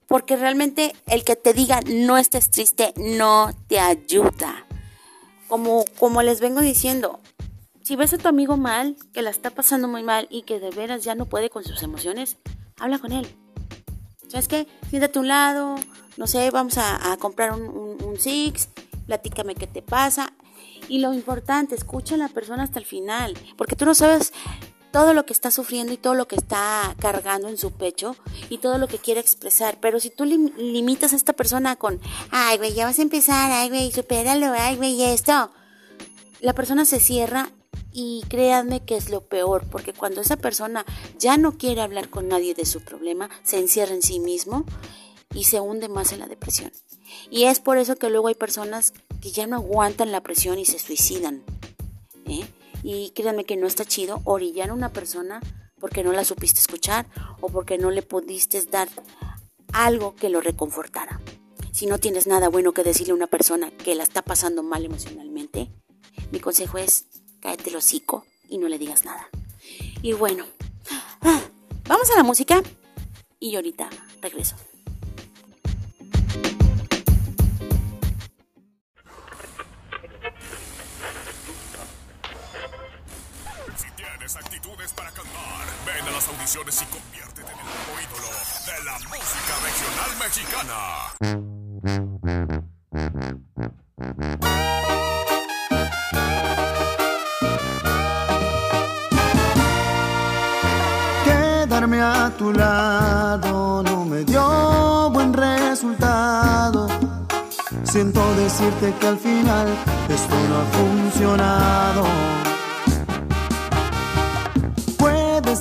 [0.06, 4.66] porque realmente el que te diga no estés triste no te ayuda.
[5.48, 7.20] Como, como les vengo diciendo,
[7.82, 10.70] si ves a tu amigo mal, que la está pasando muy mal y que de
[10.70, 12.36] veras ya no puede con sus emociones,
[12.78, 13.26] habla con él.
[14.28, 14.66] ¿Sabes qué?
[14.90, 15.76] Siéntate a un lado,
[16.16, 18.68] no sé, vamos a, comprar un, un, Six,
[19.06, 20.32] platícame qué te pasa.
[20.88, 24.32] Y lo importante, escucha a la persona hasta el final, porque tú no sabes
[24.92, 28.16] todo lo que está sufriendo y todo lo que está cargando en su pecho
[28.48, 29.78] y todo lo que quiere expresar.
[29.80, 32.00] Pero si tú limitas a esta persona con,
[32.30, 35.50] ay, güey, ya vas a empezar, ay, güey, supéralo, ay, güey, esto,
[36.40, 37.50] la persona se cierra
[37.92, 40.84] y créanme que es lo peor, porque cuando esa persona
[41.18, 44.64] ya no quiere hablar con nadie de su problema, se encierra en sí mismo
[45.36, 46.72] y se hunde más en la depresión.
[47.30, 50.64] Y es por eso que luego hay personas que ya no aguantan la presión y
[50.64, 51.44] se suicidan.
[52.24, 52.46] ¿eh?
[52.82, 55.40] Y créanme que no está chido orillar a una persona
[55.78, 57.06] porque no la supiste escuchar
[57.40, 58.88] o porque no le pudiste dar
[59.72, 61.20] algo que lo reconfortara.
[61.70, 64.86] Si no tienes nada bueno que decirle a una persona que la está pasando mal
[64.86, 65.70] emocionalmente,
[66.32, 67.04] mi consejo es
[67.40, 69.28] cáete el hocico y no le digas nada.
[70.00, 70.46] Y bueno,
[71.20, 71.42] ah,
[71.86, 72.62] vamos a la música
[73.38, 73.90] y ahorita
[74.22, 74.56] regreso.
[84.34, 85.66] Actitudes para cantar.
[85.86, 88.26] Ven a las audiciones y conviértete en el nuevo ídolo
[88.66, 90.78] de la música regional mexicana.
[101.24, 106.88] Quedarme a tu lado no me dio buen resultado.
[107.84, 109.68] Siento decirte que al final
[110.08, 112.55] esto no ha funcionado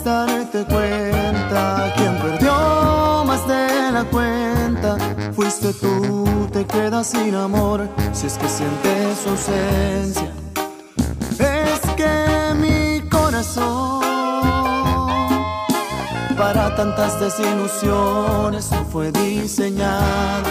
[0.06, 1.92] darte cuenta.
[1.98, 4.98] Quien perdió más de la cuenta
[5.34, 10.32] fuiste tú, te quedas sin amor si es que sientes su ausencia.
[11.40, 14.04] Es que mi corazón
[16.38, 20.46] para tantas desilusiones no fue diseñado.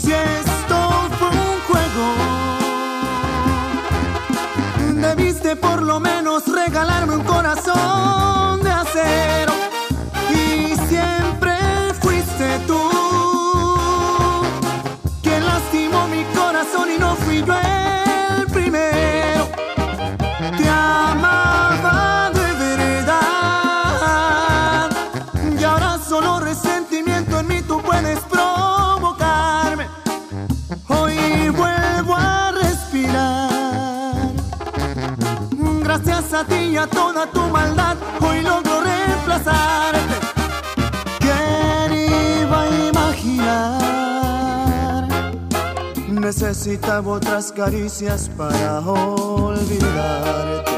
[0.00, 0.47] Si esto
[5.56, 9.52] Por lo menos regalarme un corazón de acero.
[36.78, 40.14] A toda tu maldad, hoy logro reemplazarte.
[41.18, 43.82] ¿Quién iba a imaginar?
[46.08, 50.77] Necesitaba otras caricias para olvidarte.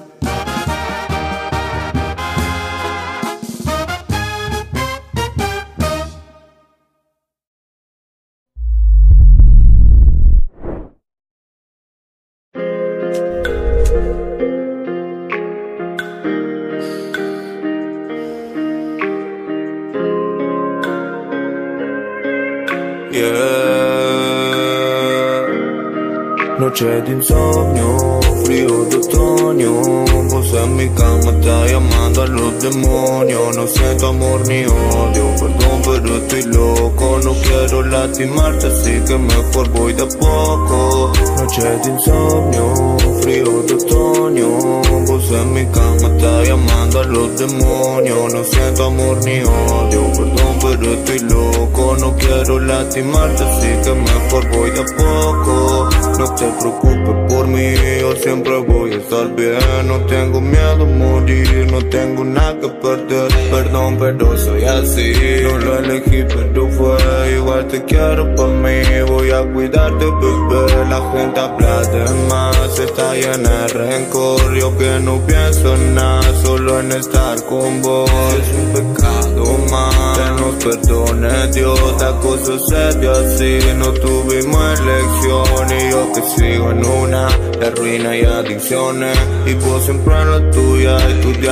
[26.81, 28.10] Noche de insomnio,
[28.43, 33.55] frío de otoño Vos en mi cama está llamando a los demonios.
[33.57, 37.19] No siento amor ni odio, perdón pero estoy loco.
[37.21, 41.11] No quiero lastimarte así que mejor voy de poco.
[41.37, 48.33] Noche de insomnio, frío de otoño Vos en mi cama está llamando a los demonios.
[48.33, 51.97] No siento amor ni odio, perdón pero estoy loco.
[51.99, 55.89] No quiero lastimarte así que mejor voy de poco.
[56.17, 59.87] No te preocupes por mí, yo siempre voy a estar bien.
[59.87, 63.31] No tengo miedo a morir, no tengo nada que perder.
[63.49, 65.13] Perdón, pero soy así.
[65.43, 66.97] No lo elegí, pero fue
[67.35, 67.67] Igual.
[67.67, 70.89] Te quiero por mí, voy a cuidarte, bebé.
[70.89, 74.53] La gente habla de más, está llena de rencor.
[74.55, 78.09] Yo que no pienso en nada, solo en estar con vos.
[78.39, 85.67] Es un pecado más, nos perdone Dios La cosa se dio así, no tuvimos elección.
[85.79, 87.27] Y yo que sigo en una
[87.59, 89.17] de ruina y adicciones.
[89.45, 90.97] Y vos siempre en la tuya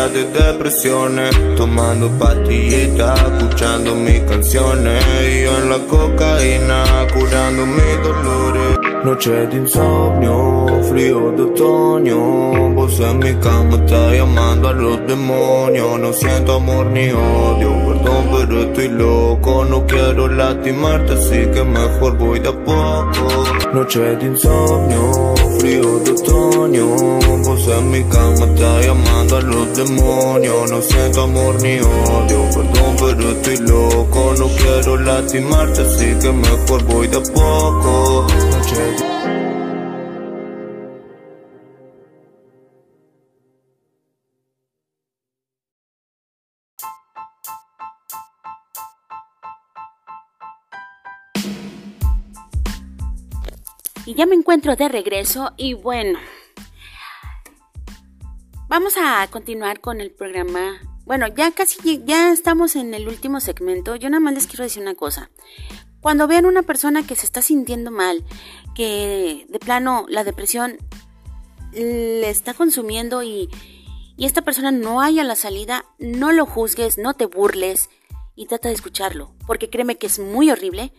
[0.10, 1.36] de depresiones.
[1.56, 5.04] Tomando pastillitas, escuchando mis canciones.
[5.28, 6.84] Y yo en la cocaína,
[7.14, 8.80] curando mis dolores.
[9.04, 12.74] Noche de insomnio, frío de otoño.
[12.74, 16.00] Vos en mi cama está llamando a los demonios.
[16.00, 22.18] No siento amor ni odio, perdón pero estoy loco No quiero lastimarte así que mejor
[22.18, 23.74] voy de a poco.
[23.74, 26.88] Noche de insomnio, frío de otoño
[27.43, 30.72] Vos en mi cama está llamando a los demonios.
[30.72, 36.84] No siento amor ni odio, perdón pero estoy loco No quiero lastimarte así que mejor
[36.86, 38.28] voy de a poco.
[38.52, 39.39] Noche
[54.20, 56.20] ya me encuentro de regreso y bueno,
[58.67, 60.78] vamos a continuar con el programa.
[61.05, 63.95] Bueno, ya casi ya estamos en el último segmento.
[63.95, 65.30] Yo nada más les quiero decir una cosa.
[66.01, 68.26] Cuando vean una persona que se está sintiendo mal,
[68.76, 70.76] que de plano la depresión
[71.72, 73.47] le está consumiendo y,
[74.17, 77.89] y esta persona no haya la salida, no lo juzgues, no te burles
[78.36, 80.91] y trata de escucharlo, porque créeme que es muy horrible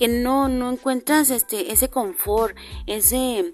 [0.00, 3.52] que no, no encuentras este, ese confort, ese,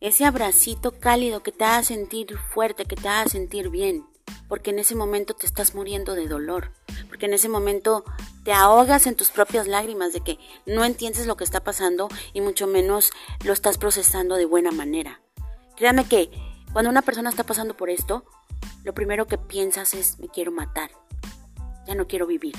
[0.00, 4.04] ese abracito cálido que te haga sentir fuerte, que te haga sentir bien,
[4.48, 6.72] porque en ese momento te estás muriendo de dolor,
[7.06, 8.04] porque en ese momento
[8.42, 12.40] te ahogas en tus propias lágrimas de que no entiendes lo que está pasando y
[12.40, 13.12] mucho menos
[13.44, 15.20] lo estás procesando de buena manera.
[15.76, 16.32] Créame que
[16.72, 18.24] cuando una persona está pasando por esto,
[18.82, 20.90] lo primero que piensas es me quiero matar,
[21.86, 22.56] ya no quiero vivir.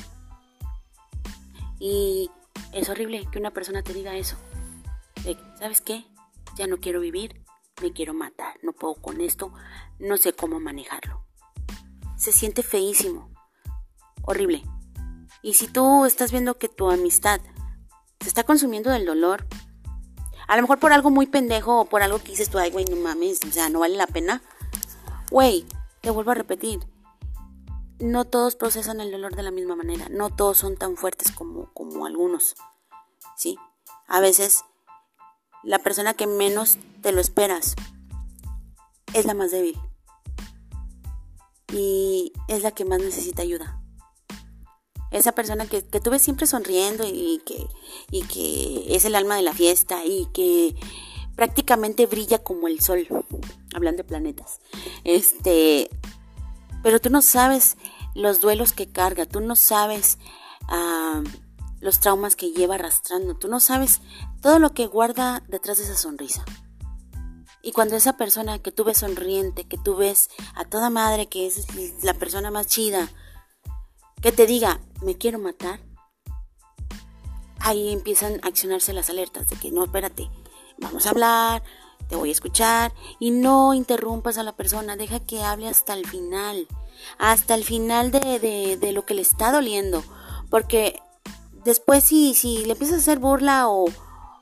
[1.82, 2.30] Y
[2.74, 4.38] es horrible que una persona te diga eso.
[5.60, 6.06] ¿Sabes qué?
[6.56, 7.44] Ya no quiero vivir,
[7.82, 9.54] me quiero matar, no puedo con esto,
[10.00, 11.26] no sé cómo manejarlo.
[12.18, 13.32] Se siente feísimo,
[14.24, 14.64] horrible.
[15.42, 17.42] Y si tú estás viendo que tu amistad
[18.20, 19.46] se está consumiendo del dolor,
[20.48, 22.86] a lo mejor por algo muy pendejo o por algo que dices tú, ay, güey,
[22.86, 24.42] no mames, o sea, no vale la pena.
[25.30, 25.66] Güey,
[26.02, 26.80] te vuelvo a repetir,
[28.00, 31.72] no todos procesan el dolor de la misma manera, no todos son tan fuertes como,
[31.74, 32.56] como algunos,
[33.36, 33.58] ¿sí?
[34.08, 34.64] A veces
[35.64, 37.76] la persona que menos te lo esperas
[39.14, 39.78] es la más débil
[41.74, 43.82] y es la que más necesita ayuda.
[45.12, 47.68] Esa persona que, que tú ves siempre sonriendo y que,
[48.12, 50.76] y que es el alma de la fiesta y que
[51.36, 53.08] prácticamente brilla como el sol,
[53.74, 54.60] hablando de planetas.
[55.04, 55.90] Este,
[56.84, 57.78] pero tú no sabes
[58.16, 60.18] los duelos que carga, tú no sabes
[61.80, 64.02] los traumas que lleva arrastrando, tú no sabes
[64.42, 66.44] todo lo que guarda detrás de esa sonrisa.
[67.62, 71.48] Y cuando esa persona que tú ves sonriente, que tú ves a toda madre, que
[71.48, 71.68] es
[72.04, 73.10] la persona más chida,
[74.22, 75.82] que te diga, me quiero matar,
[77.60, 80.30] ahí empiezan a accionarse las alertas de que no, espérate,
[80.78, 81.64] vamos a hablar,
[82.10, 86.06] te voy a escuchar y no interrumpas a la persona, deja que hable hasta el
[86.08, 86.68] final,
[87.18, 90.04] hasta el final de, de, lo que le está doliendo,
[90.50, 91.00] porque
[91.64, 93.86] después si, si le empiezas a hacer burla o,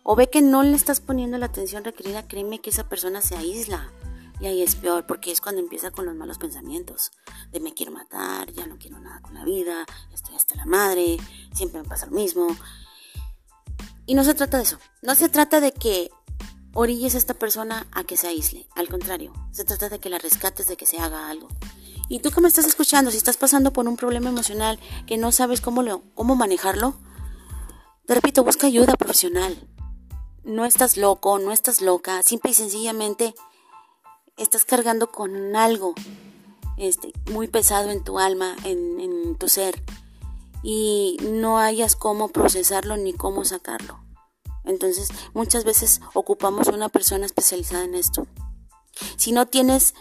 [0.04, 3.36] o ve que no le estás poniendo la atención requerida, créeme que esa persona se
[3.36, 3.92] aísla.
[4.40, 7.12] Y ahí es peor, porque es cuando empieza con los malos pensamientos.
[7.52, 11.18] De me quiero matar, ya no quiero nada con la vida, estoy hasta la madre,
[11.54, 12.56] siempre me pasa lo mismo.
[14.06, 14.78] Y no se trata de eso.
[15.02, 16.12] No se trata de que
[16.74, 18.68] orilles a esta persona a que se aísle.
[18.76, 21.48] Al contrario, se trata de que la rescates, de que se haga algo.
[22.10, 25.32] Y tú que me estás escuchando, si estás pasando por un problema emocional que no
[25.32, 26.96] sabes cómo, lo, cómo manejarlo,
[28.06, 29.58] te repito, busca ayuda profesional.
[30.44, 33.36] No estás loco, no estás loca, simple y sencillamente
[34.38, 35.94] estás cargando con algo
[36.78, 39.84] este, muy pesado en tu alma, en, en tu ser,
[40.64, 44.00] y no hayas cómo procesarlo ni cómo sacarlo.
[44.68, 48.28] Entonces, muchas veces ocupamos una persona especializada en esto.
[49.16, 49.94] Si no tienes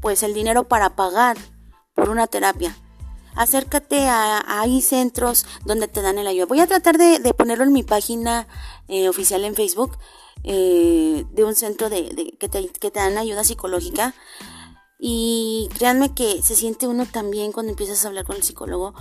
[0.00, 1.36] pues el dinero para pagar
[1.94, 2.76] por una terapia,
[3.34, 6.46] acércate a, hay centros donde te dan el ayuda.
[6.46, 8.46] Voy a tratar de, ponerlo en mi página
[8.88, 9.98] eh, oficial en Facebook
[10.42, 14.14] eh, de un centro de, que, te, que te dan ayuda psicológica.
[14.98, 18.94] Y créanme que se siente uno también cuando empiezas a hablar con el psicólogo.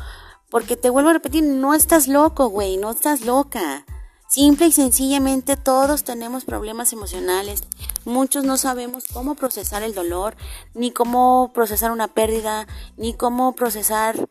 [0.50, 3.86] Porque te vuelvo a repetir, no estás loco, güey, no estás loca.
[4.28, 7.64] Simple y sencillamente todos tenemos problemas emocionales.
[8.06, 10.36] Muchos no sabemos cómo procesar el dolor,
[10.74, 14.28] ni cómo procesar una pérdida, ni cómo procesar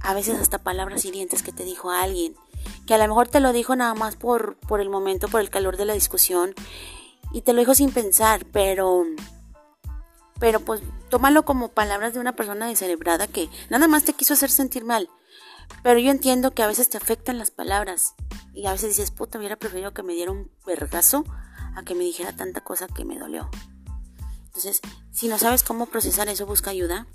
[0.00, 2.34] a veces hasta palabras hirientes que te dijo alguien,
[2.86, 5.50] que a lo mejor te lo dijo nada más por, por el momento, por el
[5.50, 6.54] calor de la discusión,
[7.32, 9.04] y te lo dijo sin pensar, pero
[10.40, 14.50] pero pues tómalo como palabras de una persona descerebrada que nada más te quiso hacer
[14.50, 15.08] sentir mal.
[15.82, 18.14] Pero yo entiendo que a veces te afectan las palabras
[18.52, 21.24] y a veces dices, puta, hubiera preferido que me diera un vergazo
[21.76, 23.48] a que me dijera tanta cosa que me dolió.
[24.46, 24.80] Entonces,
[25.12, 27.06] si no sabes cómo procesar eso, busca ayuda.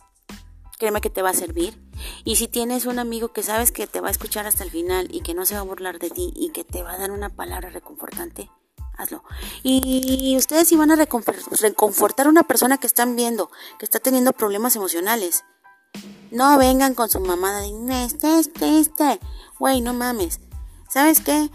[0.80, 1.78] Créeme que te va a servir.
[2.24, 5.08] Y si tienes un amigo que sabes que te va a escuchar hasta el final
[5.12, 7.12] y que no se va a burlar de ti y que te va a dar
[7.12, 8.50] una palabra reconfortante,
[8.98, 9.24] hazlo.
[9.64, 14.34] Y ustedes si van a reconfortar a una persona que están viendo, que está teniendo
[14.34, 15.44] problemas emocionales,
[16.34, 19.20] no vengan con su mamada de este, este, este.
[19.60, 20.40] Güey, no mames.
[20.90, 21.50] ¿Sabes qué?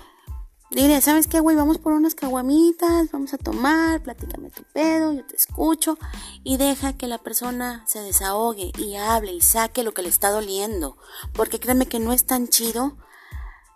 [0.70, 1.56] Dile, ¿sabes qué, güey?
[1.56, 5.98] Vamos por unas caguamitas, vamos a tomar, platícame tu pedo, yo te escucho
[6.44, 10.30] y deja que la persona se desahogue y hable y saque lo que le está
[10.30, 10.96] doliendo.
[11.32, 12.98] Porque créeme que no es tan chido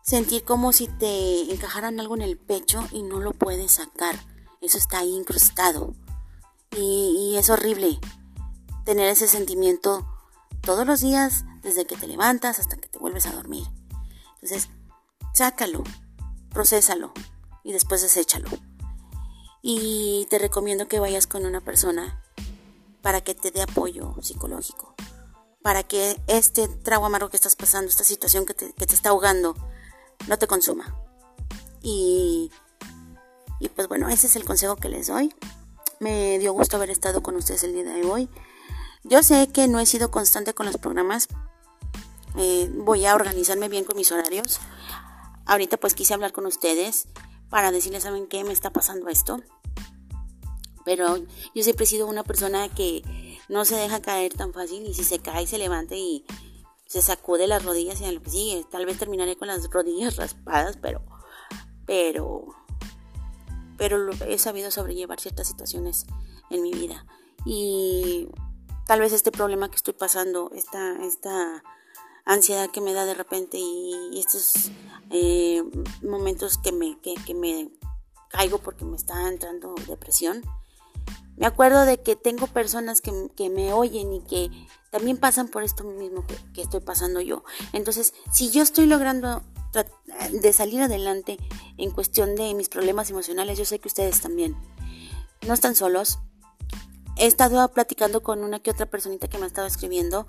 [0.03, 4.17] sentir como si te encajaran algo en el pecho y no lo puedes sacar.
[4.61, 5.95] Eso está ahí incrustado.
[6.77, 7.99] Y, y es horrible
[8.85, 10.07] tener ese sentimiento
[10.63, 13.67] todos los días, desde que te levantas hasta que te vuelves a dormir.
[14.35, 14.69] Entonces,
[15.35, 15.85] sácalo,
[16.51, 17.13] procésalo
[17.65, 18.49] y después deséchalo.
[19.61, 22.21] Y te recomiendo que vayas con una persona
[23.03, 24.95] para que te dé apoyo psicológico,
[25.63, 29.11] para que este trago amargo que estás pasando, esta situación que te, que te está
[29.11, 29.55] ahogando,
[30.29, 30.97] no te consuma.
[31.83, 32.51] Y,
[33.61, 35.35] y pues bueno, ese es el consejo que les doy.
[36.01, 38.29] Me dio gusto haber estado con ustedes el día de hoy.
[39.05, 41.29] Yo sé que no he sido constante con los programas.
[42.37, 44.61] Eh, voy a organizarme bien con mis horarios.
[45.45, 47.09] Ahorita pues quise hablar con ustedes
[47.51, 48.45] para decirles, ¿saben qué?
[48.45, 49.43] Me está pasando esto.
[50.85, 51.19] Pero
[51.55, 53.03] yo siempre he sido una persona que
[53.49, 56.25] no se deja caer tan fácil y si se cae se levanta y
[56.87, 58.65] se sacude las rodillas y lo sigue.
[58.71, 61.03] Tal vez terminaré con las rodillas raspadas, pero
[61.87, 62.47] pero
[63.77, 66.07] pero he sabido sobrellevar ciertas situaciones
[66.51, 67.05] en mi vida.
[67.45, 68.29] Y
[68.93, 71.65] tal vez este problema que estoy pasando, esta, esta
[72.27, 74.71] ansiedad que me da de repente y, estos
[75.09, 75.63] eh,
[76.03, 77.71] momentos que me, que, me
[78.29, 80.43] caigo porque me está entrando depresión.
[81.39, 84.51] Me acuerdo de que tengo personas que, que me oyen y que
[84.91, 87.45] también pasan por esto mismo que, que, estoy pasando yo.
[87.73, 89.43] Entonces, si yo estoy logrando
[90.33, 91.39] de salir adelante
[91.79, 94.55] en cuestión de mis problemas emocionales, yo sé que ustedes también.
[95.47, 96.19] No están solos,
[97.17, 100.27] he estado platicando con una que otra personita que me ha estado escribiendo.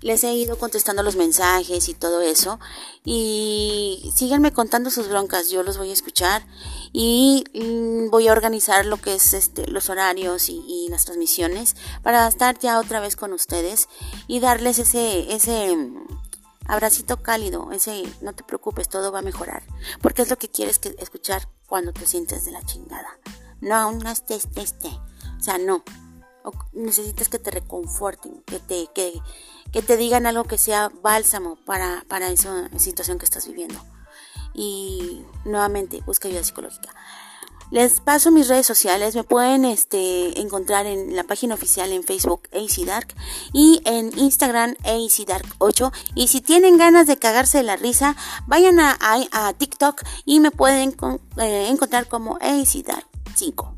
[0.00, 2.58] Les he ido contestando los mensajes y todo eso.
[3.04, 6.44] Y síganme contando sus broncas, yo los voy a escuchar.
[6.92, 12.28] Y mm, voy a organizar lo que es este, los horarios y, las transmisiones para
[12.28, 13.88] estar ya otra vez con ustedes
[14.28, 16.06] y darles ese, ese mm,
[16.68, 19.64] abracito cálido, ese no te preocupes, todo va a mejorar.
[20.00, 23.18] Porque es lo que quieres que escuchar cuando te sientes de la chingada.
[23.60, 24.88] No, no estés, este.
[24.88, 25.82] O sea, no
[26.72, 29.20] necesitas que te reconforten, que te, que,
[29.72, 33.80] que te digan algo que sea bálsamo para, para esa situación que estás viviendo.
[34.54, 36.94] Y nuevamente, busca ayuda psicológica.
[37.72, 42.42] Les paso mis redes sociales, me pueden este, encontrar en la página oficial en Facebook
[42.52, 43.08] AC Dark
[43.52, 48.14] y en Instagram AC Dark 8 y si tienen ganas de cagarse de la risa,
[48.46, 50.94] vayan a, a, TikTok y me pueden
[51.38, 53.74] eh, encontrar como AC Dark 5.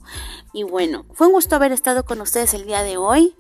[0.59, 3.33] Y bueno, fue un gusto haber estado con ustedes el día de hoy.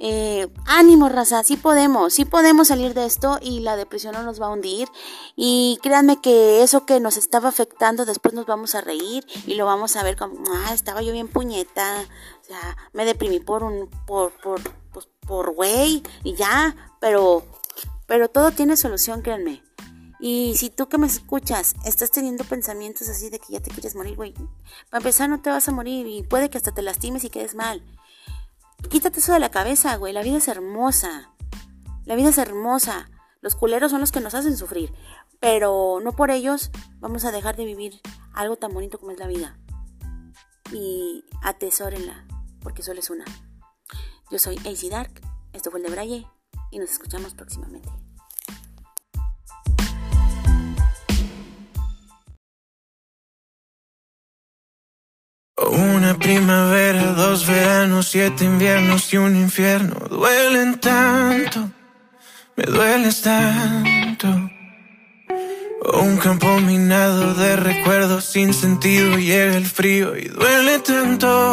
[0.00, 4.42] Eh, ánimo, raza, sí podemos, sí podemos salir de esto y la depresión no nos
[4.42, 4.88] va a hundir.
[5.36, 9.66] Y créanme que eso que nos estaba afectando, después nos vamos a reír y lo
[9.66, 12.04] vamos a ver como, ah, estaba yo bien puñeta,
[12.40, 14.60] o sea, me deprimí por un, por, por,
[14.92, 17.44] pues, por güey y ya, pero
[18.10, 19.62] Pero todo tiene solución, créanme.
[20.20, 23.94] Y si tú que me escuchas estás teniendo pensamientos así de que ya te quieres
[23.94, 24.34] morir, güey,
[24.90, 27.54] para empezar no te vas a morir y puede que hasta te lastimes y quedes
[27.54, 27.82] mal.
[28.90, 31.32] Quítate eso de la cabeza, güey, la vida es hermosa.
[32.04, 33.10] La vida es hermosa.
[33.40, 34.92] Los culeros son los que nos hacen sufrir,
[35.38, 38.00] pero no por ellos vamos a dejar de vivir
[38.34, 39.58] algo tan bonito como es la vida.
[40.72, 42.26] Y atesórenla,
[42.60, 43.24] porque solo es una.
[44.30, 45.20] Yo soy AC Dark,
[45.54, 46.26] esto fue el de Braille
[46.70, 47.88] y nos escuchamos próximamente.
[55.68, 61.68] Una primavera, dos veranos, siete inviernos y un infierno duelen tanto,
[62.56, 64.28] me dueles tanto.
[65.92, 71.52] Un campo minado de recuerdos sin sentido, llega el frío y duele tanto,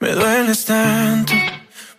[0.00, 1.32] me dueles tanto.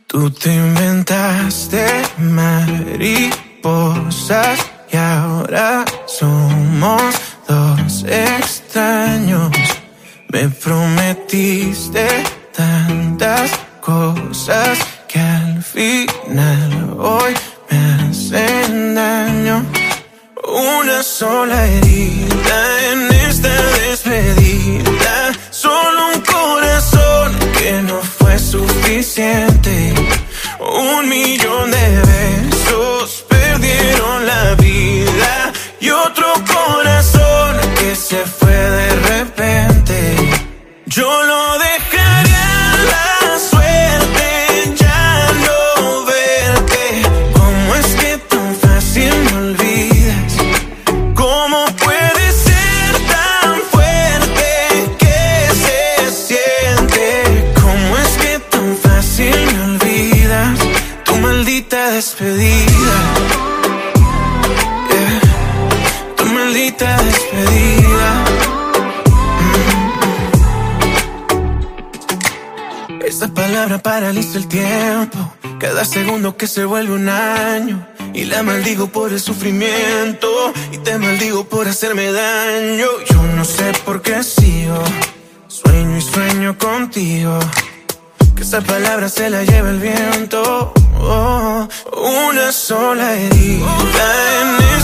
[0.06, 3.40] Tú te inventaste mariposas
[4.92, 7.02] y ahora somos
[7.48, 9.52] dos extraños.
[10.36, 12.06] Me prometiste
[12.52, 14.78] tantas cosas
[15.08, 17.34] que al final hoy
[17.70, 19.66] me hacen daño.
[20.44, 22.58] Una sola herida
[22.92, 25.32] en esta despedida.
[25.52, 29.94] Solo un corazón que no fue suficiente.
[30.60, 35.54] Un millón de besos perdieron la vida.
[35.80, 39.75] Y otro corazón que se fue de repente.
[73.56, 77.88] Palabra paraliza el tiempo, cada segundo que se vuelve un año.
[78.14, 80.28] Y la maldigo por el sufrimiento,
[80.74, 82.86] y te maldigo por hacerme daño.
[83.10, 84.84] Yo no sé por qué sigo,
[85.48, 87.40] sueño y sueño contigo.
[88.36, 90.74] Que esa palabra se la lleva el viento.
[91.00, 91.66] Oh,
[92.32, 94.75] una sola herida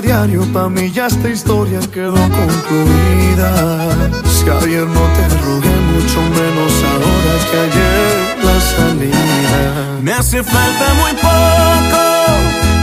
[0.00, 3.50] diario, pa' mí ya esta historia quedó concluida.
[4.24, 10.00] Si ayer no te rogué, mucho menos ahora que ayer la salida.
[10.02, 12.02] Me hace falta muy poco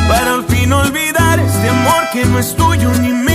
[0.09, 3.34] para al fin olvidar este amor que no es tuyo ni mío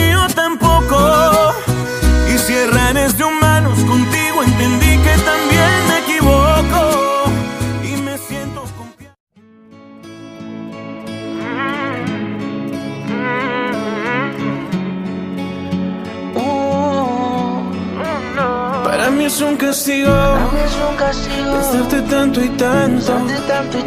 [19.89, 21.53] mí es un castigo.
[21.53, 23.12] Pensarte tanto y tanto,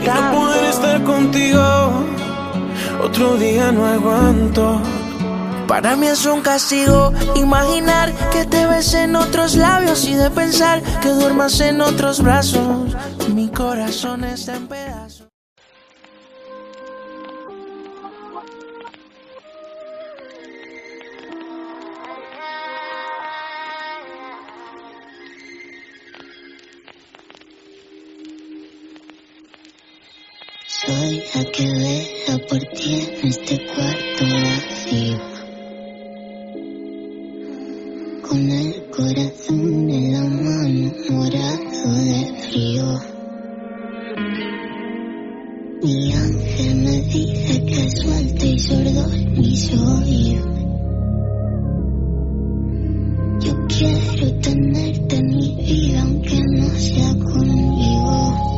[0.02, 2.06] y no poder estar contigo.
[3.04, 4.82] Otro día no aguanto.
[5.68, 10.82] Para mí es un castigo imaginar que te ves en otros labios y de pensar
[11.02, 12.96] que duermas en otros brazos.
[13.34, 15.03] Mi corazón está en pedazos.
[32.34, 35.18] Por ti en este cuarto vacío.
[38.28, 43.00] Con el corazón en la mano, morado de frío.
[45.84, 49.08] Mi ángel me dice que suelto y sordo
[49.38, 50.48] mis oídos.
[53.42, 58.54] Yo quiero tenerte en mi vida aunque no sea conmigo.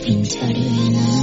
[0.00, 1.19] things that.